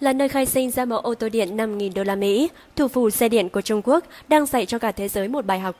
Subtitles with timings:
[0.00, 3.10] là nơi khai sinh ra mẫu ô tô điện 5.000 đô la Mỹ, thủ phủ
[3.10, 5.76] xe điện của Trung Quốc đang dạy cho cả thế giới một bài học.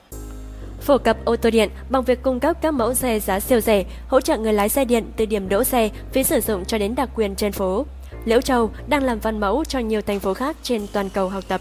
[0.81, 3.85] Phổ cập ô tô điện bằng việc cung cấp các mẫu xe giá siêu rẻ,
[4.09, 6.95] hỗ trợ người lái xe điện từ điểm đỗ xe, phí sử dụng cho đến
[6.95, 7.87] đặc quyền trên phố.
[8.25, 11.45] Liễu Châu đang làm văn mẫu cho nhiều thành phố khác trên toàn cầu học
[11.48, 11.61] tập.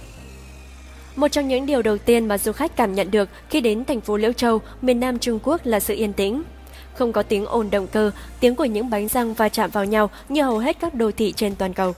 [1.15, 4.01] Một trong những điều đầu tiên mà du khách cảm nhận được khi đến thành
[4.01, 6.43] phố Liễu Châu, miền Nam Trung Quốc là sự yên tĩnh.
[6.93, 10.09] Không có tiếng ồn động cơ, tiếng của những bánh răng va chạm vào nhau
[10.29, 11.93] như hầu hết các đô thị trên toàn cầu.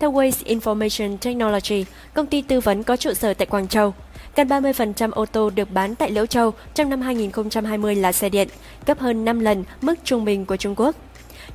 [0.00, 3.94] Theo Waze Information Technology, công ty tư vấn có trụ sở tại Quảng Châu,
[4.36, 8.48] gần 30% ô tô được bán tại Liễu Châu trong năm 2020 là xe điện,
[8.86, 10.96] gấp hơn 5 lần mức trung bình của Trung Quốc.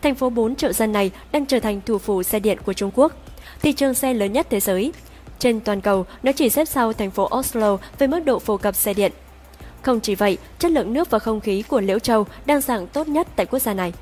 [0.02, 2.92] Thành phố 4 triệu dân này đang trở thành thủ phủ xe điện của Trung
[2.96, 3.14] Quốc,
[3.62, 4.94] thị trường xe lớn nhất thế giới.
[5.40, 8.76] Trên toàn cầu, nó chỉ xếp sau thành phố Oslo về mức độ phổ cập
[8.76, 9.12] xe điện.
[9.82, 13.08] Không chỉ vậy, chất lượng nước và không khí của Liễu Châu đang dạng tốt
[13.08, 13.94] nhất tại quốc gia này.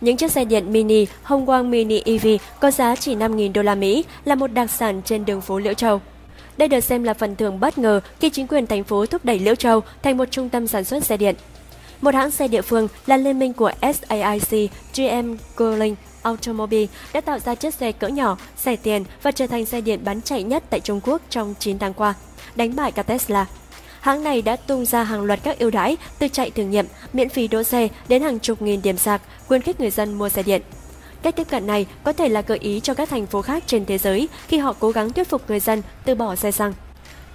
[0.00, 2.26] Những chiếc xe điện mini Hồng Quang Mini EV
[2.60, 5.74] có giá chỉ 5.000 đô la Mỹ là một đặc sản trên đường phố Liễu
[5.74, 6.00] Châu.
[6.56, 9.38] Đây được xem là phần thưởng bất ngờ khi chính quyền thành phố thúc đẩy
[9.38, 11.34] Liễu Châu thành một trung tâm sản xuất xe điện.
[12.00, 17.38] Một hãng xe địa phương là liên minh của SAIC, GM Guilin Automobile đã tạo
[17.38, 20.64] ra chiếc xe cỡ nhỏ, rẻ tiền và trở thành xe điện bán chạy nhất
[20.70, 22.14] tại Trung Quốc trong 9 tháng qua,
[22.56, 23.46] đánh bại cả Tesla.
[24.00, 27.28] Hãng này đã tung ra hàng loạt các ưu đãi từ chạy thử nghiệm, miễn
[27.28, 30.42] phí đỗ xe đến hàng chục nghìn điểm sạc, khuyến khích người dân mua xe
[30.42, 30.62] điện.
[31.22, 33.84] Cách tiếp cận này có thể là gợi ý cho các thành phố khác trên
[33.84, 36.72] thế giới khi họ cố gắng thuyết phục người dân từ bỏ xe xăng.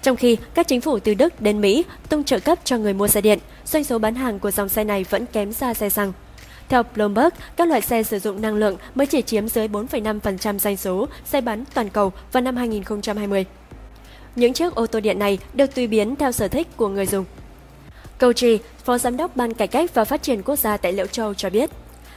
[0.02, 3.08] Trong khi các chính phủ từ Đức đến Mỹ tung trợ cấp cho người mua
[3.08, 6.12] xe điện, doanh số bán hàng của dòng xe này vẫn kém xa xe xăng.
[6.68, 10.76] Theo Bloomberg, các loại xe sử dụng năng lượng mới chỉ chiếm dưới 4,5% doanh
[10.76, 13.44] số xe bán toàn cầu vào năm 2020.
[14.36, 17.24] Những chiếc ô tô điện này được tùy biến theo sở thích của người dùng.
[18.18, 21.06] Câu Trì, Phó Giám đốc Ban Cải cách và Phát triển Quốc gia tại Liễu
[21.06, 21.70] Châu cho biết,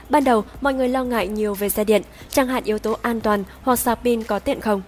[0.09, 3.22] Ban đầu, mọi người lo ngại nhiều về xe điện, chẳng hạn yếu tố an
[3.22, 4.81] toàn hoặc sạc pin có tiện không.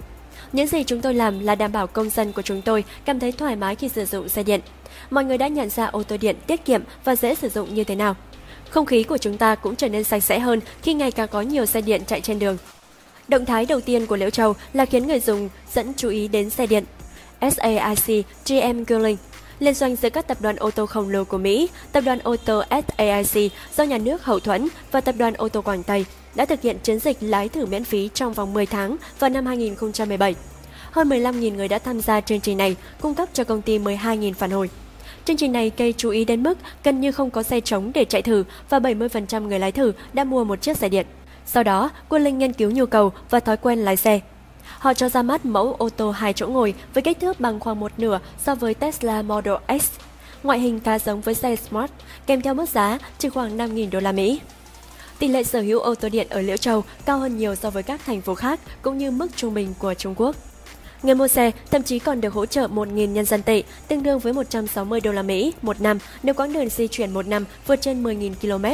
[0.54, 3.32] Những gì chúng tôi làm là đảm bảo công dân của chúng tôi cảm thấy
[3.32, 4.62] thoải mái khi sử dụng xe điện.
[5.10, 7.84] Mọi người đã nhận ra ô tô điện tiết kiệm và dễ sử dụng như
[7.84, 8.16] thế nào.
[8.70, 11.42] Không khí của chúng ta cũng trở nên sạch sẽ hơn khi ngày càng có
[11.42, 12.58] nhiều xe điện chạy trên đường.
[13.28, 16.50] Động thái đầu tiên của Liễu Châu là khiến người dùng dẫn chú ý đến
[16.50, 16.84] xe điện.
[17.42, 19.18] SAIC GM Guilin
[19.60, 22.36] liên doanh giữa các tập đoàn ô tô khổng lồ của Mỹ, tập đoàn ô
[22.46, 26.46] tô SAIC do nhà nước hậu thuẫn và tập đoàn ô tô Quảng Tây đã
[26.46, 30.36] thực hiện chiến dịch lái thử miễn phí trong vòng 10 tháng vào năm 2017.
[30.92, 34.34] Hơn 15.000 người đã tham gia chương trình này, cung cấp cho công ty 12.000
[34.34, 34.70] phản hồi.
[35.26, 38.06] Chương trình này gây chú ý đến mức gần như không có xe trống để
[38.06, 41.06] chạy thử và 70% người lái thử đã mua một chiếc xe điện.
[41.46, 44.20] Sau đó, Quân Linh nghiên cứu nhu cầu và thói quen lái xe.
[44.78, 47.80] Họ cho ra mắt mẫu ô tô hai chỗ ngồi với kích thước bằng khoảng
[47.80, 49.90] một nửa so với Tesla Model X.
[50.44, 51.92] Ngoại hình khá giống với xe Smart,
[52.26, 54.42] kèm theo mức giá chỉ khoảng 5.000 đô la Mỹ.
[55.20, 57.84] Tỷ lệ sở hữu ô tô điện ở Liễu Châu cao hơn nhiều so với
[57.84, 60.36] các thành phố khác cũng như mức trung bình của Trung Quốc.
[61.04, 64.20] Người mua xe thậm chí còn được hỗ trợ 1.000 nhân dân tệ, tương đương
[64.20, 67.76] với 160 đô la Mỹ một năm nếu quãng đường di chuyển một năm vượt
[67.82, 68.66] trên 10.000 km.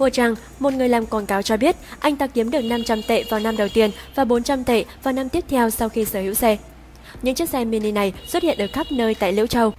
[0.00, 3.24] Hồ Trang, một người làm quảng cáo cho biết, anh ta kiếm được 500 tệ
[3.30, 6.34] vào năm đầu tiên và 400 tệ vào năm tiếp theo sau khi sở hữu
[6.34, 6.56] xe.
[7.22, 9.72] Những chiếc xe mini này xuất hiện ở khắp nơi tại Liễu Châu.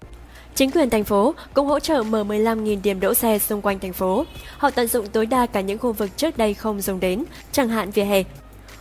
[0.56, 3.94] Chính quyền thành phố cũng hỗ trợ mở 15.000 điểm đỗ xe xung quanh thành
[3.94, 4.26] phố.
[4.58, 7.70] Họ tận dụng tối đa cả những khu vực trước đây không dùng đến, chẳng
[7.70, 8.24] hạn vỉa hè.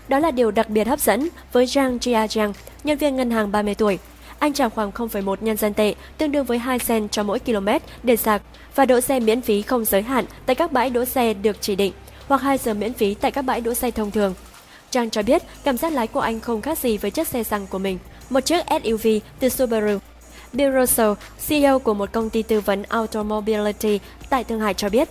[0.08, 2.52] Đó là điều đặc biệt hấp dẫn với Zhang Jiajiang,
[2.84, 3.98] nhân viên ngân hàng 30 tuổi.
[4.40, 7.68] Anh trả khoảng 0,1 nhân dân tệ, tương đương với 2 sen cho mỗi km
[8.02, 8.42] để sạc
[8.74, 11.76] và đỗ xe miễn phí không giới hạn tại các bãi đỗ xe được chỉ
[11.76, 11.92] định
[12.28, 14.34] hoặc 2 giờ miễn phí tại các bãi đỗ xe thông thường.
[14.90, 17.66] Trang cho biết cảm giác lái của anh không khác gì với chiếc xe xăng
[17.66, 17.98] của mình,
[18.30, 19.08] một chiếc SUV
[19.40, 19.98] từ Subaru.
[20.52, 21.12] Bill Russell,
[21.48, 24.00] CEO của một công ty tư vấn Automobility
[24.30, 25.08] tại Thượng Hải cho biết,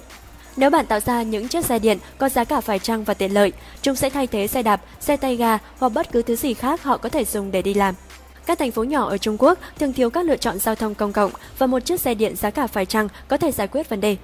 [0.58, 3.34] nếu bạn tạo ra những chiếc xe điện có giá cả phải chăng và tiện
[3.34, 3.52] lợi,
[3.82, 6.84] chúng sẽ thay thế xe đạp, xe tay ga hoặc bất cứ thứ gì khác
[6.84, 7.96] họ có thể dùng để đi làm.
[8.50, 11.14] Các thành phố nhỏ ở Trung Quốc thường thiếu các lựa chọn giao thông công
[11.14, 14.02] cộng và một chiếc xe điện giá cả phải chăng có thể giải quyết vấn
[14.02, 14.18] đề.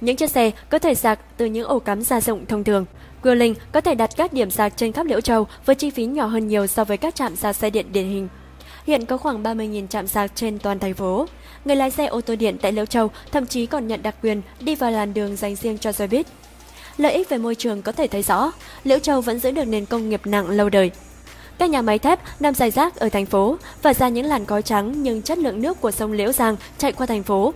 [0.00, 2.84] Những chiếc xe có thể sạc từ những ổ cắm gia dụng thông thường.
[3.22, 6.26] Guilin có thể đặt các điểm sạc trên khắp Liễu Châu với chi phí nhỏ
[6.26, 8.28] hơn nhiều so với các trạm sạc xe điện điển hình.
[8.86, 11.26] Hiện có khoảng 30.000 trạm sạc trên toàn thành phố.
[11.64, 14.42] Người lái xe ô tô điện tại Liễu Châu thậm chí còn nhận đặc quyền
[14.60, 16.26] đi vào làn đường dành riêng cho xe buýt.
[16.96, 18.52] Lợi ích về môi trường có thể thấy rõ,
[18.84, 20.90] Liễu Châu vẫn giữ được nền công nghiệp nặng lâu đời.
[21.58, 24.62] Các nhà máy thép nằm dài rác ở thành phố và ra những làn khói
[24.62, 27.52] trắng nhưng chất lượng nước của sông Liễu Giang chạy qua thành phố.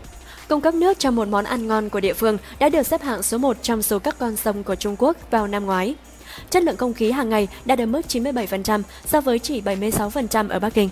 [0.48, 3.22] Cung cấp nước cho một món ăn ngon của địa phương đã được xếp hạng
[3.22, 5.94] số 1 trong số các con sông của Trung Quốc vào năm ngoái.
[6.50, 10.58] Chất lượng không khí hàng ngày đạt ở mức 97% so với chỉ 76% ở
[10.58, 10.88] Bắc Kinh.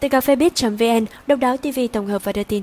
[0.00, 2.62] Từ cà phê vn, độc đáo TV tổng hợp và đưa tin.